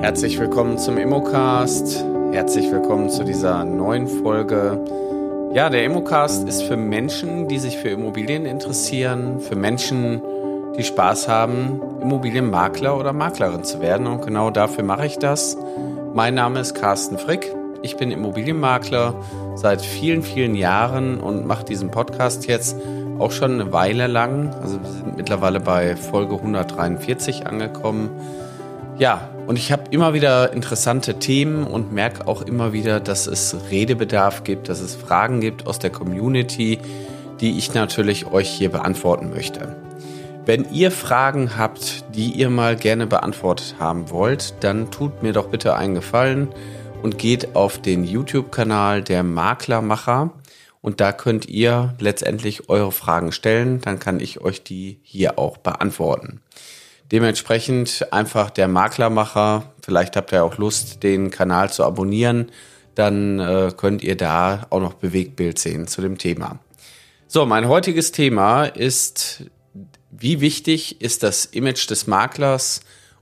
Herzlich 0.00 0.38
willkommen 0.38 0.78
zum 0.78 0.96
Immocast. 0.96 2.04
Herzlich 2.30 2.70
willkommen 2.70 3.10
zu 3.10 3.24
dieser 3.24 3.64
neuen 3.64 4.06
Folge. 4.06 4.80
Ja, 5.52 5.70
der 5.70 5.84
Immocast 5.84 6.46
ist 6.48 6.62
für 6.62 6.76
Menschen, 6.76 7.48
die 7.48 7.58
sich 7.58 7.78
für 7.78 7.88
Immobilien 7.88 8.46
interessieren, 8.46 9.40
für 9.40 9.56
Menschen, 9.56 10.22
die 10.76 10.84
Spaß 10.84 11.26
haben, 11.26 11.82
Immobilienmakler 12.00 12.96
oder 12.96 13.12
Maklerin 13.12 13.64
zu 13.64 13.80
werden. 13.80 14.06
Und 14.06 14.24
genau 14.24 14.52
dafür 14.52 14.84
mache 14.84 15.04
ich 15.04 15.18
das. 15.18 15.56
Mein 16.14 16.36
Name 16.36 16.60
ist 16.60 16.74
Carsten 16.74 17.18
Frick. 17.18 17.52
Ich 17.82 17.96
bin 17.96 18.12
Immobilienmakler 18.12 19.14
seit 19.56 19.82
vielen, 19.82 20.22
vielen 20.22 20.54
Jahren 20.54 21.18
und 21.18 21.44
mache 21.44 21.64
diesen 21.64 21.90
Podcast 21.90 22.46
jetzt 22.46 22.76
auch 23.18 23.32
schon 23.32 23.60
eine 23.60 23.72
Weile 23.72 24.06
lang. 24.06 24.54
Also 24.62 24.80
wir 24.80 24.90
sind 24.90 25.16
mittlerweile 25.16 25.58
bei 25.58 25.96
Folge 25.96 26.36
143 26.36 27.48
angekommen. 27.48 28.10
Ja, 28.98 29.30
und 29.46 29.56
ich 29.56 29.70
habe 29.70 29.84
immer 29.92 30.12
wieder 30.12 30.52
interessante 30.52 31.20
Themen 31.20 31.64
und 31.64 31.92
merke 31.92 32.26
auch 32.26 32.42
immer 32.42 32.72
wieder, 32.72 32.98
dass 32.98 33.28
es 33.28 33.56
Redebedarf 33.70 34.42
gibt, 34.42 34.68
dass 34.68 34.80
es 34.80 34.96
Fragen 34.96 35.40
gibt 35.40 35.68
aus 35.68 35.78
der 35.78 35.90
Community, 35.90 36.80
die 37.40 37.56
ich 37.58 37.74
natürlich 37.74 38.26
euch 38.26 38.48
hier 38.48 38.70
beantworten 38.70 39.30
möchte. 39.30 39.76
Wenn 40.46 40.72
ihr 40.72 40.90
Fragen 40.90 41.56
habt, 41.56 42.06
die 42.16 42.32
ihr 42.32 42.50
mal 42.50 42.74
gerne 42.74 43.06
beantwortet 43.06 43.76
haben 43.78 44.10
wollt, 44.10 44.54
dann 44.64 44.90
tut 44.90 45.22
mir 45.22 45.32
doch 45.32 45.46
bitte 45.46 45.76
einen 45.76 45.94
Gefallen 45.94 46.48
und 47.00 47.18
geht 47.18 47.54
auf 47.54 47.80
den 47.80 48.02
YouTube-Kanal 48.02 49.02
der 49.02 49.22
Maklermacher 49.22 50.32
und 50.80 51.00
da 51.00 51.12
könnt 51.12 51.48
ihr 51.48 51.94
letztendlich 52.00 52.68
eure 52.68 52.90
Fragen 52.90 53.30
stellen, 53.30 53.80
dann 53.80 54.00
kann 54.00 54.18
ich 54.18 54.40
euch 54.40 54.64
die 54.64 54.98
hier 55.04 55.38
auch 55.38 55.56
beantworten. 55.58 56.40
Dementsprechend 57.10 58.06
einfach 58.12 58.50
der 58.50 58.68
Maklermacher. 58.68 59.72
Vielleicht 59.82 60.16
habt 60.16 60.32
ihr 60.32 60.44
auch 60.44 60.58
Lust, 60.58 61.02
den 61.02 61.30
Kanal 61.30 61.72
zu 61.72 61.84
abonnieren. 61.84 62.50
Dann 62.94 63.38
äh, 63.38 63.72
könnt 63.76 64.02
ihr 64.02 64.16
da 64.16 64.66
auch 64.70 64.80
noch 64.80 64.94
Bewegtbild 64.94 65.58
sehen 65.58 65.86
zu 65.86 66.02
dem 66.02 66.18
Thema. 66.18 66.58
So, 67.26 67.46
mein 67.46 67.68
heutiges 67.68 68.12
Thema 68.12 68.64
ist, 68.64 69.44
wie 70.10 70.40
wichtig 70.40 71.00
ist 71.00 71.22
das 71.22 71.44
Image 71.44 71.88
des 71.88 72.06
Maklers 72.06 72.80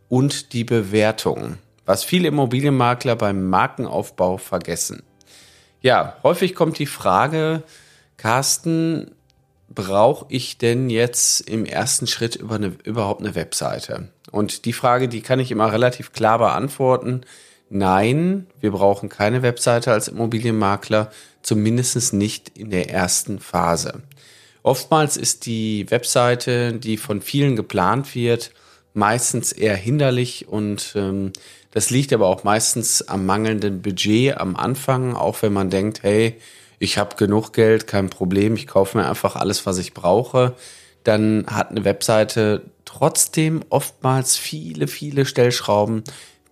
und 0.09 0.53
die 0.53 0.65
Bewertung? 0.65 1.59
Was 1.85 2.05
viele 2.05 2.29
Immobilienmakler 2.29 3.17
beim 3.17 3.49
Markenaufbau 3.49 4.39
vergessen. 4.39 5.03
Ja, 5.81 6.17
häufig 6.23 6.55
kommt 6.55 6.79
die 6.79 6.87
Frage, 6.87 7.63
Carsten, 8.17 9.16
brauche 9.69 10.27
ich 10.29 10.59
denn 10.59 10.91
jetzt 10.91 11.41
im 11.41 11.65
ersten 11.65 12.07
Schritt 12.07 12.37
über 12.37 12.57
eine, 12.57 12.77
überhaupt 12.85 13.21
eine 13.21 13.35
Webseite? 13.35 14.09
Und 14.31 14.65
die 14.65 14.73
Frage, 14.73 15.09
die 15.09 15.21
kann 15.21 15.41
ich 15.41 15.51
immer 15.51 15.73
relativ 15.73 16.13
klar 16.13 16.39
beantworten. 16.39 17.23
Nein, 17.69 18.47
wir 18.61 18.71
brauchen 18.71 19.09
keine 19.09 19.43
Webseite 19.43 19.93
als 19.93 20.09
Immobilienmakler, 20.09 21.11
zumindest 21.43 22.13
nicht 22.13 22.57
in 22.57 22.71
der 22.71 22.91
ersten 22.91 23.41
Phase. 23.41 24.03
Oftmals 24.63 25.17
ist 25.17 25.47
die 25.47 25.91
Webseite, 25.91 26.73
die 26.73 26.97
von 26.97 27.23
vielen 27.23 27.55
geplant 27.57 28.15
wird, 28.15 28.51
meistens 28.95 29.53
eher 29.53 29.77
hinderlich 29.77 30.49
und 30.49 30.95
ähm, 30.97 31.33
das 31.71 31.91
liegt 31.91 32.13
aber 32.13 32.27
auch 32.27 32.43
meistens 32.43 33.07
am 33.07 33.27
mangelnden 33.27 33.83
Budget 33.83 34.39
am 34.39 34.57
Anfang, 34.57 35.15
auch 35.15 35.43
wenn 35.43 35.53
man 35.53 35.69
denkt, 35.71 36.03
hey, 36.03 36.41
ich 36.79 36.99
habe 36.99 37.17
genug 37.17 37.53
Geld, 37.53 37.87
kein 37.87 38.11
Problem, 38.11 38.55
ich 38.55 38.67
kaufe 38.67 38.99
mir 38.99 39.09
einfach 39.09 39.37
alles, 39.37 39.67
was 39.67 39.79
ich 39.79 39.95
brauche, 39.95 40.55
dann 41.05 41.47
hat 41.49 41.71
eine 41.71 41.85
Webseite 41.85 42.63
trotzdem 42.85 43.63
oftmals 43.69 44.37
viele, 44.37 44.89
viele 44.89 45.25
Stellschrauben, 45.25 46.03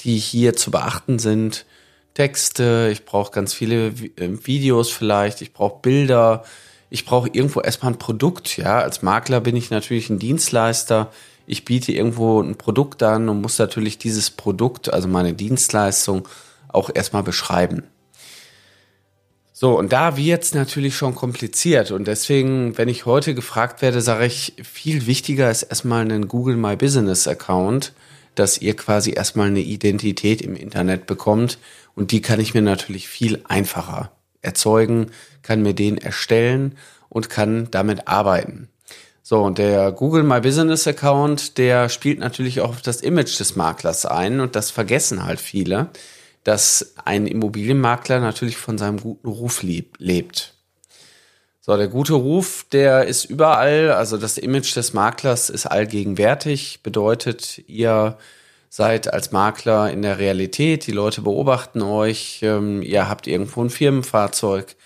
die 0.01 0.17
hier 0.17 0.55
zu 0.55 0.71
beachten 0.71 1.19
sind. 1.19 1.67
Texte, 2.15 2.91
ich 2.93 3.05
brauche 3.05 3.33
ganz 3.33 3.53
viele 3.53 3.89
äh, 3.89 4.47
Videos 4.47 4.91
vielleicht, 4.91 5.43
ich 5.43 5.53
brauche 5.53 5.81
Bilder, 5.83 6.45
ich 6.91 7.05
brauche 7.05 7.29
irgendwo 7.33 7.61
erstmal 7.61 7.93
ein 7.93 7.99
Produkt, 7.99 8.57
ja. 8.57 8.79
Als 8.79 9.03
Makler 9.03 9.41
bin 9.41 9.57
ich 9.57 9.71
natürlich 9.71 10.11
ein 10.11 10.21
Dienstleister. 10.21 11.11
Ich 11.47 11.65
biete 11.65 11.93
irgendwo 11.93 12.41
ein 12.41 12.57
Produkt 12.57 13.03
an 13.03 13.29
und 13.29 13.41
muss 13.41 13.59
natürlich 13.59 13.99
dieses 13.99 14.31
Produkt, 14.31 14.93
also 14.93 15.09
meine 15.09 15.35
Dienstleistung, 15.35 16.29
auch 16.69 16.91
erstmal 16.95 17.25
beschreiben. 17.25 17.83
So, 19.57 19.79
und 19.79 19.93
da 19.93 20.17
wird's 20.17 20.53
natürlich 20.53 20.97
schon 20.97 21.15
kompliziert. 21.15 21.93
Und 21.93 22.09
deswegen, 22.09 22.77
wenn 22.77 22.89
ich 22.89 23.07
heute 23.07 23.37
gefragt 23.37 23.83
werde, 23.83 24.01
sage 24.01 24.27
ich, 24.27 24.55
viel 24.65 25.07
wichtiger 25.07 25.49
ist 25.49 25.63
erstmal 25.63 26.01
einen 26.01 26.27
Google 26.27 26.57
My 26.57 26.75
Business 26.75 27.29
Account, 27.29 27.93
dass 28.35 28.59
ihr 28.59 28.75
quasi 28.75 29.13
erstmal 29.13 29.47
eine 29.47 29.61
Identität 29.61 30.43
im 30.43 30.57
Internet 30.57 31.07
bekommt. 31.07 31.61
Und 31.95 32.11
die 32.11 32.21
kann 32.21 32.41
ich 32.41 32.53
mir 32.53 32.63
natürlich 32.63 33.07
viel 33.07 33.45
einfacher 33.47 34.11
erzeugen, 34.43 35.13
kann 35.43 35.63
mir 35.63 35.73
den 35.73 35.99
erstellen 35.99 36.77
und 37.09 37.31
kann 37.31 37.69
damit 37.71 38.09
arbeiten. 38.09 38.69
So, 39.23 39.41
und 39.41 39.59
der 39.59 39.93
Google 39.93 40.25
My 40.25 40.41
Business 40.41 40.89
Account, 40.89 41.59
der 41.59 41.89
spielt 41.91 42.19
natürlich 42.19 42.61
auch 42.61 42.71
auf 42.71 42.83
das 42.83 43.03
Image 43.03 43.39
des 43.39 43.55
Maklers 43.55 44.05
ein 44.05 44.41
und 44.41 44.57
das 44.57 44.73
vergessen 44.73 45.25
halt 45.25 45.39
viele 45.39 45.91
dass 46.45 46.95
ein 47.05 47.27
Immobilienmakler 47.27 48.21
natürlich 48.21 48.57
von 48.57 48.79
seinem 48.79 49.01
guten 49.01 49.29
Ruf 49.29 49.63
lebt. 49.63 50.55
So, 51.61 51.75
der 51.79 51.89
gute 51.89 52.13
Ruf, 52.13 52.67
der 52.73 53.07
ist 53.07 53.25
überall, 53.25 53.93
also 53.93 54.19
das 54.19 54.37
Image 54.37 54.77
des 54.77 54.93
Maklers 54.93 55.49
ist 55.49 55.65
allgegenwärtig, 55.65 56.81
bedeutet, 56.83 57.63
ihr 57.67 58.19
seid 58.69 59.11
als 59.11 59.33
Makler 59.33 59.91
in 59.91 60.03
der 60.03 60.19
Realität, 60.19 60.87
die 60.87 60.93
Leute 60.93 61.23
beobachten 61.23 61.81
euch, 61.81 62.41
ähm, 62.43 62.83
ihr 62.83 63.09
habt 63.09 63.27
irgendwo 63.27 63.63
ein 63.63 63.71
Firmenfahrzeug, 63.71 64.77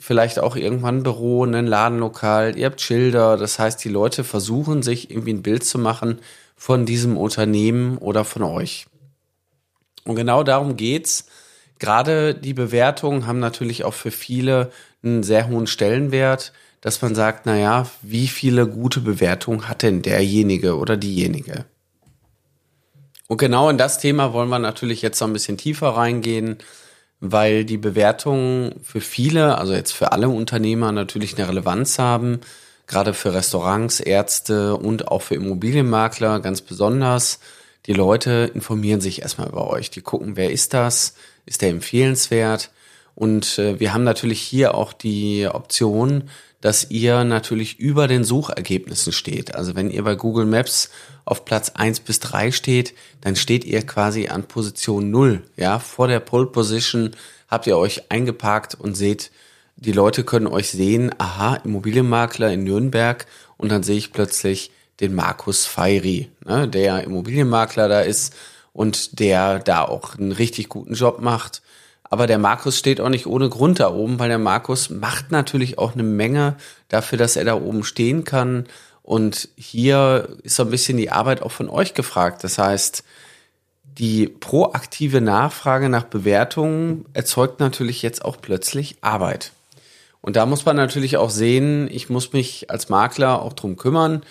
vielleicht 0.00 0.40
auch 0.40 0.56
irgendwann 0.56 0.96
ein 0.96 1.02
Büro, 1.04 1.44
ein 1.44 1.66
Ladenlokal, 1.66 2.58
ihr 2.58 2.66
habt 2.66 2.80
Schilder, 2.80 3.36
das 3.36 3.60
heißt, 3.60 3.84
die 3.84 3.88
Leute 3.88 4.24
versuchen 4.24 4.82
sich 4.82 5.12
irgendwie 5.12 5.34
ein 5.34 5.42
Bild 5.42 5.62
zu 5.62 5.78
machen 5.78 6.18
von 6.56 6.86
diesem 6.86 7.16
Unternehmen 7.16 7.98
oder 7.98 8.24
von 8.24 8.42
euch. 8.42 8.86
Und 10.06 10.16
genau 10.16 10.42
darum 10.42 10.76
geht's. 10.76 11.26
Gerade 11.78 12.34
die 12.34 12.54
Bewertungen 12.54 13.26
haben 13.26 13.38
natürlich 13.38 13.84
auch 13.84 13.94
für 13.94 14.10
viele 14.10 14.70
einen 15.02 15.22
sehr 15.22 15.48
hohen 15.48 15.66
Stellenwert, 15.66 16.52
dass 16.80 17.02
man 17.02 17.14
sagt, 17.14 17.46
na 17.46 17.56
ja, 17.56 17.86
wie 18.02 18.28
viele 18.28 18.66
gute 18.66 19.00
Bewertungen 19.00 19.68
hat 19.68 19.82
denn 19.82 20.02
derjenige 20.02 20.76
oder 20.76 20.96
diejenige? 20.96 21.66
Und 23.28 23.38
genau 23.38 23.68
in 23.68 23.78
das 23.78 23.98
Thema 23.98 24.32
wollen 24.32 24.48
wir 24.48 24.58
natürlich 24.58 25.02
jetzt 25.02 25.20
noch 25.20 25.26
ein 25.26 25.32
bisschen 25.32 25.58
tiefer 25.58 25.88
reingehen, 25.88 26.58
weil 27.20 27.64
die 27.64 27.78
Bewertungen 27.78 28.76
für 28.82 29.00
viele, 29.00 29.58
also 29.58 29.72
jetzt 29.72 29.92
für 29.92 30.12
alle 30.12 30.28
Unternehmer 30.28 30.92
natürlich 30.92 31.36
eine 31.36 31.48
Relevanz 31.48 31.98
haben, 31.98 32.40
gerade 32.86 33.14
für 33.14 33.34
Restaurants, 33.34 34.00
Ärzte 34.00 34.76
und 34.76 35.08
auch 35.08 35.22
für 35.22 35.34
Immobilienmakler 35.34 36.40
ganz 36.40 36.60
besonders. 36.60 37.40
Die 37.86 37.92
Leute 37.92 38.50
informieren 38.52 39.00
sich 39.00 39.22
erstmal 39.22 39.48
über 39.48 39.70
euch. 39.70 39.90
Die 39.90 40.00
gucken, 40.00 40.36
wer 40.36 40.50
ist 40.50 40.74
das? 40.74 41.14
Ist 41.44 41.62
der 41.62 41.70
empfehlenswert? 41.70 42.70
Und 43.14 43.58
äh, 43.58 43.80
wir 43.80 43.94
haben 43.94 44.04
natürlich 44.04 44.40
hier 44.40 44.74
auch 44.74 44.92
die 44.92 45.46
Option, 45.46 46.24
dass 46.60 46.90
ihr 46.90 47.24
natürlich 47.24 47.78
über 47.78 48.08
den 48.08 48.24
Suchergebnissen 48.24 49.12
steht. 49.12 49.54
Also 49.54 49.74
wenn 49.74 49.90
ihr 49.90 50.02
bei 50.02 50.16
Google 50.16 50.46
Maps 50.46 50.90
auf 51.24 51.44
Platz 51.44 51.70
eins 51.74 52.00
bis 52.00 52.18
drei 52.18 52.50
steht, 52.50 52.94
dann 53.20 53.36
steht 53.36 53.64
ihr 53.64 53.82
quasi 53.86 54.28
an 54.28 54.48
Position 54.48 55.10
null. 55.10 55.44
Ja, 55.56 55.78
vor 55.78 56.08
der 56.08 56.20
Pole 56.20 56.46
Position 56.46 57.12
habt 57.48 57.66
ihr 57.66 57.78
euch 57.78 58.10
eingeparkt 58.10 58.74
und 58.74 58.96
seht, 58.96 59.30
die 59.76 59.92
Leute 59.92 60.24
können 60.24 60.46
euch 60.46 60.70
sehen, 60.70 61.14
aha, 61.18 61.56
Immobilienmakler 61.56 62.52
in 62.52 62.64
Nürnberg 62.64 63.26
und 63.58 63.70
dann 63.70 63.82
sehe 63.82 63.98
ich 63.98 64.12
plötzlich, 64.12 64.72
den 65.00 65.14
Markus 65.14 65.66
Feiry, 65.66 66.30
ne, 66.44 66.68
der 66.68 67.04
Immobilienmakler 67.04 67.88
da 67.88 68.00
ist 68.00 68.34
und 68.72 69.20
der 69.20 69.58
da 69.58 69.82
auch 69.82 70.16
einen 70.16 70.32
richtig 70.32 70.68
guten 70.68 70.94
Job 70.94 71.20
macht. 71.20 71.62
Aber 72.04 72.26
der 72.26 72.38
Markus 72.38 72.78
steht 72.78 73.00
auch 73.00 73.08
nicht 73.08 73.26
ohne 73.26 73.48
Grund 73.48 73.80
da 73.80 73.92
oben, 73.92 74.18
weil 74.18 74.28
der 74.28 74.38
Markus 74.38 74.90
macht 74.90 75.32
natürlich 75.32 75.78
auch 75.78 75.94
eine 75.94 76.04
Menge 76.04 76.56
dafür, 76.88 77.18
dass 77.18 77.36
er 77.36 77.44
da 77.44 77.54
oben 77.54 77.84
stehen 77.84 78.24
kann. 78.24 78.66
Und 79.02 79.48
hier 79.56 80.28
ist 80.42 80.56
so 80.56 80.62
ein 80.62 80.70
bisschen 80.70 80.96
die 80.96 81.10
Arbeit 81.10 81.42
auch 81.42 81.52
von 81.52 81.68
euch 81.68 81.94
gefragt. 81.94 82.44
Das 82.44 82.58
heißt, 82.58 83.02
die 83.84 84.26
proaktive 84.26 85.20
Nachfrage 85.20 85.88
nach 85.88 86.04
Bewertungen 86.04 87.06
erzeugt 87.12 87.60
natürlich 87.60 88.02
jetzt 88.02 88.24
auch 88.24 88.36
plötzlich 88.40 88.96
Arbeit. 89.00 89.52
Und 90.20 90.36
da 90.36 90.44
muss 90.44 90.64
man 90.64 90.76
natürlich 90.76 91.16
auch 91.16 91.30
sehen, 91.30 91.88
ich 91.90 92.10
muss 92.10 92.32
mich 92.32 92.70
als 92.70 92.88
Makler 92.88 93.40
auch 93.40 93.52
drum 93.52 93.76
kümmern, 93.76 94.22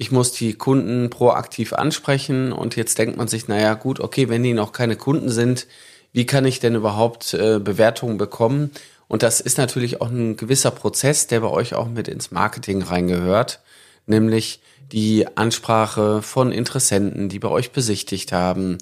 ich 0.00 0.12
muss 0.12 0.30
die 0.30 0.54
Kunden 0.54 1.10
proaktiv 1.10 1.72
ansprechen 1.72 2.52
und 2.52 2.76
jetzt 2.76 2.98
denkt 2.98 3.16
man 3.16 3.26
sich, 3.26 3.48
naja 3.48 3.74
gut, 3.74 3.98
okay, 3.98 4.28
wenn 4.28 4.44
die 4.44 4.54
noch 4.54 4.70
keine 4.70 4.94
Kunden 4.94 5.28
sind, 5.28 5.66
wie 6.12 6.24
kann 6.24 6.44
ich 6.44 6.60
denn 6.60 6.76
überhaupt 6.76 7.34
äh, 7.34 7.58
Bewertungen 7.58 8.16
bekommen? 8.16 8.70
Und 9.08 9.24
das 9.24 9.40
ist 9.40 9.58
natürlich 9.58 10.00
auch 10.00 10.08
ein 10.08 10.36
gewisser 10.36 10.70
Prozess, 10.70 11.26
der 11.26 11.40
bei 11.40 11.48
euch 11.48 11.74
auch 11.74 11.88
mit 11.88 12.06
ins 12.06 12.30
Marketing 12.30 12.82
reingehört, 12.82 13.58
nämlich 14.06 14.60
die 14.92 15.26
Ansprache 15.36 16.22
von 16.22 16.52
Interessenten, 16.52 17.28
die 17.28 17.40
bei 17.40 17.48
euch 17.48 17.72
besichtigt 17.72 18.30
haben. 18.30 18.78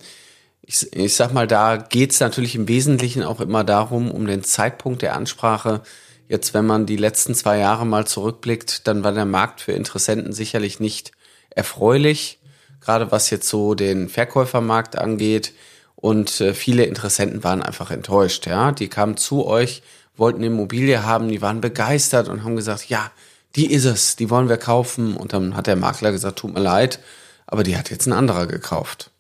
ich, 0.60 0.92
ich 0.94 1.14
sag 1.14 1.32
mal, 1.32 1.46
da 1.46 1.78
geht's 1.78 2.20
natürlich 2.20 2.56
im 2.56 2.68
Wesentlichen 2.68 3.22
auch 3.22 3.40
immer 3.40 3.64
darum, 3.64 4.10
um 4.10 4.26
den 4.26 4.44
Zeitpunkt 4.44 5.00
der 5.00 5.16
Ansprache. 5.16 5.80
Jetzt, 6.28 6.55
wenn 6.55 6.67
man 6.67 6.87
die 6.87 6.96
letzten 6.96 7.34
zwei 7.34 7.58
Jahre 7.58 7.87
mal 7.87 8.06
zurückblickt, 8.06 8.87
dann 8.87 9.05
war 9.05 9.12
der 9.12 9.25
Markt 9.25 9.61
für 9.61 9.73
Interessenten 9.73 10.32
sicherlich 10.32 10.81
nicht 10.81 11.12
erfreulich, 11.50 12.40
gerade 12.81 13.12
was 13.12 13.31
jetzt 13.31 13.49
so 13.49 13.75
den 13.75 14.08
Verkäufermarkt 14.08 14.99
angeht. 14.99 15.52
Und 15.94 16.40
äh, 16.40 16.52
viele 16.52 16.84
Interessenten 16.84 17.44
waren 17.44 17.62
einfach 17.62 17.90
enttäuscht. 17.90 18.46
Ja, 18.46 18.73
die 18.73 18.88
kamen 18.88 19.17
zu 19.17 19.46
euch, 19.46 19.82
wollten 20.17 20.38
eine 20.38 20.46
Immobilie 20.46 21.05
haben, 21.05 21.28
die 21.28 21.43
waren 21.43 21.61
begeistert 21.61 22.28
und 22.28 22.44
haben 22.44 22.56
gesagt, 22.56 22.88
ja, 22.88 23.11
die 23.55 23.73
ist 23.73 23.84
es, 23.84 24.17
die 24.17 24.28
wollen 24.28 24.49
wir 24.49 24.58
kaufen. 24.58 25.17
Und 25.17 25.32
dann 25.32 25.56
hat 25.56 25.67
der 25.67 25.76
Makler 25.76 26.12
gesagt, 26.12 26.40
tut 26.40 26.52
mir 26.52 26.61
leid, 26.61 27.00
aber 27.46 27.62
die 27.62 27.76
hat 27.76 27.90
jetzt 27.90 28.06
ein 28.06 28.12
anderer 28.12 28.46
gekauft. 28.46 29.11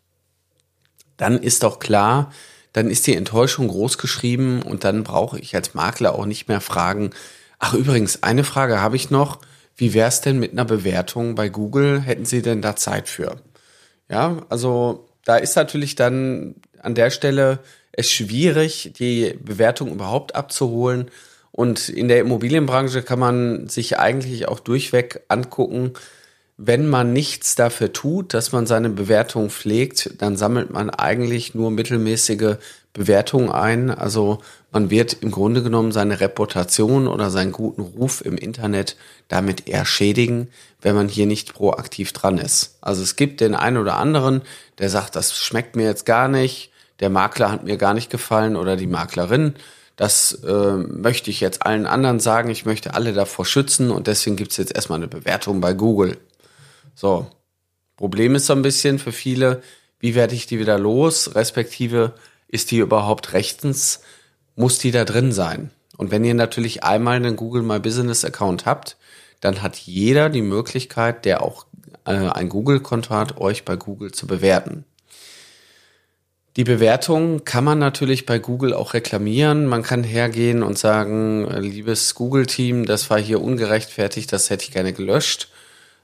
Dann 1.16 1.38
ist 1.38 1.62
doch 1.62 1.78
klar, 1.78 2.32
dann 2.76 2.90
ist 2.90 3.06
die 3.06 3.16
Enttäuschung 3.16 3.68
groß 3.68 3.96
geschrieben 3.96 4.60
und 4.60 4.84
dann 4.84 5.02
brauche 5.02 5.38
ich 5.38 5.54
als 5.54 5.72
Makler 5.72 6.14
auch 6.14 6.26
nicht 6.26 6.46
mehr 6.46 6.60
fragen. 6.60 7.08
Ach 7.58 7.72
übrigens, 7.72 8.22
eine 8.22 8.44
Frage 8.44 8.82
habe 8.82 8.96
ich 8.96 9.08
noch. 9.10 9.38
Wie 9.76 9.94
wäre 9.94 10.08
es 10.08 10.20
denn 10.20 10.38
mit 10.38 10.52
einer 10.52 10.66
Bewertung 10.66 11.36
bei 11.36 11.48
Google? 11.48 12.02
Hätten 12.02 12.26
Sie 12.26 12.42
denn 12.42 12.60
da 12.60 12.76
Zeit 12.76 13.08
für? 13.08 13.36
Ja, 14.10 14.42
also 14.50 15.08
da 15.24 15.38
ist 15.38 15.56
natürlich 15.56 15.94
dann 15.94 16.56
an 16.82 16.94
der 16.94 17.08
Stelle 17.08 17.60
es 17.92 18.12
schwierig, 18.12 18.92
die 18.98 19.34
Bewertung 19.40 19.90
überhaupt 19.90 20.34
abzuholen. 20.34 21.10
Und 21.52 21.88
in 21.88 22.08
der 22.08 22.20
Immobilienbranche 22.20 23.00
kann 23.00 23.18
man 23.18 23.70
sich 23.70 23.98
eigentlich 23.98 24.48
auch 24.48 24.60
durchweg 24.60 25.22
angucken, 25.28 25.94
wenn 26.58 26.88
man 26.88 27.12
nichts 27.12 27.54
dafür 27.54 27.92
tut, 27.92 28.32
dass 28.32 28.52
man 28.52 28.66
seine 28.66 28.88
Bewertung 28.88 29.50
pflegt, 29.50 30.22
dann 30.22 30.36
sammelt 30.36 30.70
man 30.70 30.88
eigentlich 30.88 31.54
nur 31.54 31.70
mittelmäßige 31.70 32.56
Bewertungen 32.94 33.50
ein. 33.50 33.90
Also 33.90 34.38
man 34.72 34.88
wird 34.88 35.18
im 35.20 35.30
Grunde 35.30 35.62
genommen 35.62 35.92
seine 35.92 36.20
Reputation 36.20 37.08
oder 37.08 37.30
seinen 37.30 37.52
guten 37.52 37.82
Ruf 37.82 38.24
im 38.24 38.38
Internet 38.38 38.96
damit 39.28 39.68
eher 39.68 39.84
schädigen, 39.84 40.48
wenn 40.80 40.94
man 40.94 41.08
hier 41.08 41.26
nicht 41.26 41.52
proaktiv 41.52 42.12
dran 42.12 42.38
ist. 42.38 42.78
Also 42.80 43.02
es 43.02 43.16
gibt 43.16 43.42
den 43.42 43.54
einen 43.54 43.76
oder 43.76 43.96
anderen, 43.96 44.40
der 44.78 44.88
sagt, 44.88 45.14
das 45.14 45.36
schmeckt 45.36 45.76
mir 45.76 45.84
jetzt 45.84 46.06
gar 46.06 46.28
nicht, 46.28 46.70
der 47.00 47.10
Makler 47.10 47.50
hat 47.50 47.64
mir 47.64 47.76
gar 47.76 47.92
nicht 47.92 48.08
gefallen 48.08 48.56
oder 48.56 48.76
die 48.76 48.86
Maklerin. 48.86 49.54
Das 49.96 50.32
äh, 50.44 50.76
möchte 50.76 51.30
ich 51.30 51.40
jetzt 51.40 51.64
allen 51.64 51.86
anderen 51.86 52.20
sagen. 52.20 52.50
Ich 52.50 52.66
möchte 52.66 52.94
alle 52.94 53.12
davor 53.12 53.44
schützen 53.44 53.90
und 53.90 54.06
deswegen 54.06 54.36
gibt 54.36 54.52
es 54.52 54.58
jetzt 54.58 54.74
erstmal 54.74 54.98
eine 54.98 55.08
Bewertung 55.08 55.60
bei 55.60 55.72
Google. 55.74 56.18
So. 56.96 57.26
Problem 57.96 58.34
ist 58.34 58.46
so 58.46 58.54
ein 58.54 58.62
bisschen 58.62 58.98
für 58.98 59.12
viele, 59.12 59.62
wie 60.00 60.14
werde 60.14 60.34
ich 60.34 60.46
die 60.46 60.58
wieder 60.58 60.78
los? 60.78 61.34
Respektive, 61.34 62.14
ist 62.48 62.70
die 62.70 62.78
überhaupt 62.78 63.32
rechtens? 63.32 64.00
Muss 64.54 64.78
die 64.78 64.90
da 64.90 65.04
drin 65.04 65.30
sein? 65.30 65.70
Und 65.96 66.10
wenn 66.10 66.24
ihr 66.24 66.34
natürlich 66.34 66.84
einmal 66.84 67.16
einen 67.16 67.36
Google 67.36 67.62
My 67.62 67.78
Business 67.78 68.24
Account 68.24 68.66
habt, 68.66 68.96
dann 69.40 69.62
hat 69.62 69.76
jeder 69.76 70.30
die 70.30 70.42
Möglichkeit, 70.42 71.24
der 71.24 71.42
auch 71.42 71.66
äh, 72.06 72.12
ein 72.12 72.48
Google-Konto 72.48 73.10
hat, 73.10 73.38
euch 73.38 73.64
bei 73.64 73.76
Google 73.76 74.12
zu 74.12 74.26
bewerten. 74.26 74.84
Die 76.56 76.64
Bewertung 76.64 77.44
kann 77.44 77.64
man 77.64 77.78
natürlich 77.78 78.24
bei 78.24 78.38
Google 78.38 78.72
auch 78.72 78.94
reklamieren. 78.94 79.66
Man 79.66 79.82
kann 79.82 80.02
hergehen 80.02 80.62
und 80.62 80.78
sagen, 80.78 81.46
äh, 81.50 81.60
liebes 81.60 82.14
Google-Team, 82.14 82.86
das 82.86 83.10
war 83.10 83.18
hier 83.18 83.42
ungerechtfertigt, 83.42 84.32
das 84.32 84.48
hätte 84.48 84.64
ich 84.64 84.70
gerne 84.70 84.94
gelöscht. 84.94 85.50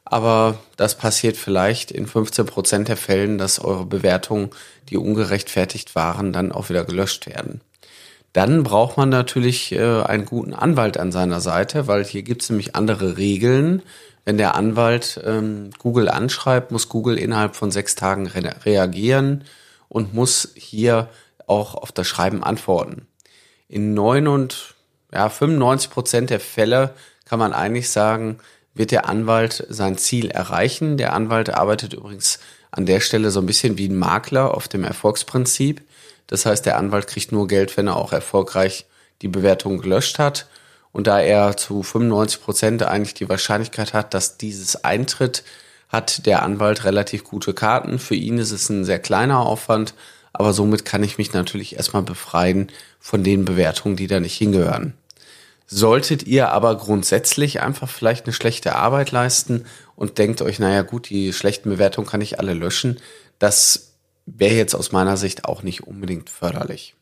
Aber 0.04 0.58
das 0.76 0.96
passiert 0.96 1.36
vielleicht 1.36 1.90
in 1.90 2.06
15 2.06 2.46
Prozent 2.46 2.88
der 2.88 2.96
Fällen, 2.96 3.38
dass 3.38 3.60
eure 3.60 3.86
Bewertungen, 3.86 4.50
die 4.88 4.96
ungerechtfertigt 4.96 5.94
waren, 5.94 6.32
dann 6.32 6.52
auch 6.52 6.68
wieder 6.68 6.84
gelöscht 6.84 7.26
werden. 7.26 7.60
Dann 8.32 8.62
braucht 8.62 8.96
man 8.96 9.10
natürlich 9.10 9.72
äh, 9.72 10.02
einen 10.02 10.24
guten 10.24 10.54
Anwalt 10.54 10.98
an 10.98 11.12
seiner 11.12 11.40
Seite, 11.40 11.86
weil 11.86 12.04
hier 12.04 12.22
gibt 12.22 12.42
es 12.42 12.50
nämlich 12.50 12.74
andere 12.74 13.16
Regeln. 13.18 13.82
Wenn 14.24 14.38
der 14.38 14.54
Anwalt 14.54 15.20
ähm, 15.24 15.70
Google 15.78 16.08
anschreibt, 16.08 16.70
muss 16.70 16.88
Google 16.88 17.18
innerhalb 17.18 17.56
von 17.56 17.70
sechs 17.70 17.94
Tagen 17.94 18.26
re 18.26 18.54
reagieren 18.64 19.44
und 19.88 20.14
muss 20.14 20.52
hier 20.54 21.08
auch 21.46 21.74
auf 21.74 21.92
das 21.92 22.06
Schreiben 22.06 22.42
antworten. 22.42 23.06
In 23.68 23.94
neun 23.94 24.28
und 24.28 24.74
ja, 25.12 25.28
95 25.28 25.90
Prozent 25.90 26.30
der 26.30 26.40
Fälle 26.40 26.94
kann 27.26 27.38
man 27.38 27.52
eigentlich 27.52 27.90
sagen, 27.90 28.38
wird 28.74 28.90
der 28.90 29.08
Anwalt 29.08 29.66
sein 29.68 29.98
Ziel 29.98 30.30
erreichen. 30.30 30.96
Der 30.96 31.12
Anwalt 31.12 31.50
arbeitet 31.50 31.92
übrigens 31.92 32.38
an 32.70 32.86
der 32.86 33.00
Stelle 33.00 33.30
so 33.30 33.40
ein 33.40 33.46
bisschen 33.46 33.76
wie 33.78 33.88
ein 33.88 33.98
Makler 33.98 34.54
auf 34.54 34.68
dem 34.68 34.84
Erfolgsprinzip. 34.84 35.82
Das 36.26 36.46
heißt, 36.46 36.64
der 36.64 36.78
Anwalt 36.78 37.06
kriegt 37.06 37.32
nur 37.32 37.46
Geld, 37.46 37.76
wenn 37.76 37.88
er 37.88 37.96
auch 37.96 38.12
erfolgreich 38.12 38.86
die 39.20 39.28
Bewertung 39.28 39.78
gelöscht 39.78 40.18
hat. 40.18 40.46
Und 40.90 41.06
da 41.06 41.20
er 41.20 41.56
zu 41.56 41.82
95 41.82 42.42
Prozent 42.42 42.82
eigentlich 42.82 43.14
die 43.14 43.28
Wahrscheinlichkeit 43.28 43.92
hat, 43.94 44.14
dass 44.14 44.38
dieses 44.38 44.84
eintritt, 44.84 45.44
hat 45.88 46.24
der 46.24 46.42
Anwalt 46.42 46.84
relativ 46.84 47.22
gute 47.22 47.52
Karten. 47.52 47.98
Für 47.98 48.14
ihn 48.14 48.38
ist 48.38 48.50
es 48.50 48.70
ein 48.70 48.84
sehr 48.84 48.98
kleiner 48.98 49.40
Aufwand, 49.40 49.94
aber 50.32 50.54
somit 50.54 50.86
kann 50.86 51.02
ich 51.02 51.18
mich 51.18 51.34
natürlich 51.34 51.76
erstmal 51.76 52.02
befreien 52.02 52.72
von 52.98 53.22
den 53.22 53.44
Bewertungen, 53.44 53.96
die 53.96 54.06
da 54.06 54.18
nicht 54.18 54.36
hingehören. 54.36 54.94
Solltet 55.74 56.24
ihr 56.24 56.50
aber 56.50 56.76
grundsätzlich 56.76 57.62
einfach 57.62 57.88
vielleicht 57.88 58.26
eine 58.26 58.34
schlechte 58.34 58.76
Arbeit 58.76 59.10
leisten 59.10 59.64
und 59.96 60.18
denkt 60.18 60.42
euch, 60.42 60.58
naja 60.58 60.82
gut, 60.82 61.08
die 61.08 61.32
schlechten 61.32 61.70
Bewertungen 61.70 62.06
kann 62.06 62.20
ich 62.20 62.38
alle 62.38 62.52
löschen, 62.52 63.00
das 63.38 63.94
wäre 64.26 64.54
jetzt 64.54 64.74
aus 64.74 64.92
meiner 64.92 65.16
Sicht 65.16 65.46
auch 65.46 65.62
nicht 65.62 65.84
unbedingt 65.84 66.28
förderlich. 66.28 66.94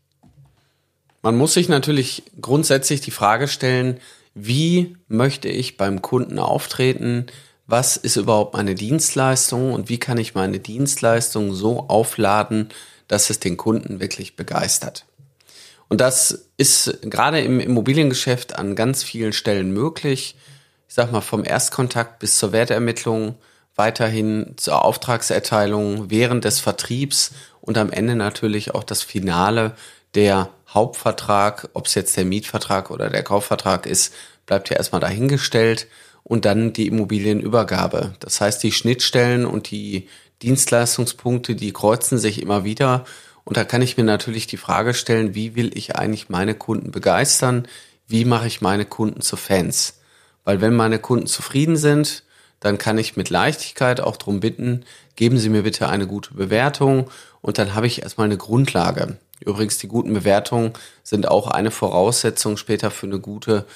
Man 1.21 1.37
muss 1.37 1.55
sich 1.55 1.69
natürlich 1.69 2.23
grundsätzlich 2.41 3.01
die 3.01 3.11
Frage 3.11 3.49
stellen, 3.49 3.99
wie 4.35 4.97
möchte 5.09 5.49
ich 5.49 5.77
beim 5.77 6.01
Kunden 6.01 6.39
auftreten? 6.39 7.27
Was 7.67 7.97
ist 7.97 8.15
überhaupt 8.15 8.55
meine 8.55 8.77
Dienstleistung 8.77 9.73
und 9.73 9.89
wie 9.89 9.99
kann 9.99 10.17
ich 10.17 10.37
meine 10.37 10.61
Dienstleistung 10.61 11.55
so 11.55 11.89
aufladen, 11.89 12.69
dass 13.09 13.31
es 13.31 13.41
den 13.41 13.57
Kunden 13.57 13.99
wirklich 13.99 14.37
begeistert? 14.37 15.07
Und 15.91 16.01
das 16.01 16.47
ist 16.57 16.99
gerade 17.03 17.41
im 17.41 17.59
Immobiliengeschäft 17.59 18.57
an 18.57 18.77
ganz 18.77 19.03
vielen 19.03 19.33
Stellen 19.33 19.73
möglich. 19.73 20.37
Ich 20.89 20.95
sag 20.95 21.11
mal, 21.11 21.21
vom 21.21 21.45
Erstkontakt 21.45 22.21
bis 22.21 22.39
zur 22.39 22.53
Wertermittlung, 22.53 23.35
weiterhin 23.75 24.55
zur 24.57 24.85
Auftragserteilung, 24.85 26.09
während 26.09 26.45
des 26.45 26.61
Vertriebs 26.61 27.33
und 27.61 27.77
am 27.77 27.91
Ende 27.91 28.15
natürlich 28.15 28.73
auch 28.73 28.85
das 28.85 29.03
Finale, 29.03 29.75
der 30.15 30.51
Hauptvertrag, 30.69 31.69
ob 31.73 31.87
es 31.87 31.97
jetzt 31.97 32.17
der 32.17 32.25
Mietvertrag 32.25 32.91
oder 32.93 33.11
der 33.11 33.25
Kaufvertrag 33.25 33.87
ist, 33.87 34.15
bleibt 34.47 34.71
ja 34.71 34.77
erstmal 34.77 35.01
dahingestellt 35.01 35.89
und 36.23 36.45
dann 36.45 36.73
die 36.73 36.87
Immobilienübergabe. 36.87 38.15
Das 38.21 38.41
heißt, 38.41 38.63
die 38.63 38.73
Schnittstellen 38.73 39.45
und 39.45 39.73
die 39.73 40.09
Dienstleistungspunkte, 40.43 41.57
die 41.57 41.73
kreuzen 41.73 42.17
sich 42.17 42.41
immer 42.41 42.63
wieder 42.63 43.05
und 43.51 43.57
da 43.57 43.65
kann 43.65 43.83
ich 43.83 43.97
mir 43.97 44.05
natürlich 44.05 44.47
die 44.47 44.57
Frage 44.57 44.95
stellen, 44.95 45.35
wie 45.35 45.57
will 45.57 45.77
ich 45.77 45.97
eigentlich 45.97 46.29
meine 46.29 46.55
Kunden 46.55 46.93
begeistern? 46.93 47.67
Wie 48.07 48.25
mache 48.25 48.47
ich 48.47 48.61
meine 48.61 48.85
Kunden 48.85 49.23
zu 49.23 49.37
Fans? 49.37 49.99
Weil 50.45 50.61
wenn 50.61 50.77
meine 50.77 51.01
Kunden 51.01 51.27
zufrieden 51.27 51.77
sind, 51.77 52.23
dann 52.61 52.79
kann 52.79 52.97
ich 52.97 53.17
mit 53.17 53.29
Leichtigkeit 53.29 54.01
auch 54.01 54.17
darum 54.17 54.39
bitten, 54.39 54.85
geben 55.17 55.37
Sie 55.37 55.49
mir 55.49 55.65
bitte 55.65 55.89
eine 55.89 56.07
gute 56.07 56.33
Bewertung 56.33 57.11
und 57.41 57.59
dann 57.59 57.75
habe 57.75 57.89
ich 57.89 58.03
erstmal 58.03 58.27
eine 58.27 58.37
Grundlage. 58.37 59.17
Übrigens, 59.41 59.79
die 59.79 59.89
guten 59.89 60.15
Bewertungen 60.15 60.73
sind 61.03 61.27
auch 61.27 61.49
eine 61.49 61.73
Voraussetzung 61.73 62.57
später 62.57 62.93
für 62.93 63.07
eine 63.07 63.19
gute 63.19 63.67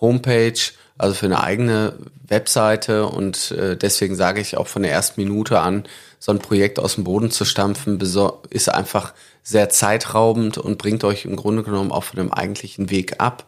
Homepage, 0.00 0.60
also 0.96 1.16
für 1.16 1.26
eine 1.26 1.42
eigene 1.42 1.94
Webseite 2.24 3.06
und 3.06 3.50
äh, 3.50 3.76
deswegen 3.76 4.14
sage 4.14 4.40
ich 4.40 4.56
auch 4.56 4.68
von 4.68 4.82
der 4.82 4.92
ersten 4.92 5.20
Minute 5.20 5.58
an, 5.58 5.88
so 6.24 6.32
ein 6.32 6.38
Projekt 6.38 6.78
aus 6.78 6.94
dem 6.94 7.04
Boden 7.04 7.30
zu 7.30 7.44
stampfen, 7.44 8.00
ist 8.48 8.68
einfach 8.70 9.12
sehr 9.42 9.68
zeitraubend 9.68 10.56
und 10.56 10.78
bringt 10.78 11.04
euch 11.04 11.26
im 11.26 11.36
Grunde 11.36 11.62
genommen 11.62 11.92
auch 11.92 12.04
von 12.04 12.16
dem 12.16 12.32
eigentlichen 12.32 12.88
Weg 12.88 13.20
ab. 13.20 13.46